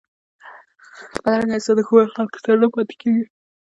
[1.23, 3.23] بدرنګه انسان د ښو خلکو سره نه پاتېږي